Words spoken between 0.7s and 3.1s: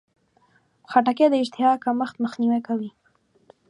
خټکی د اشتها کمښت مخنیوی کوي.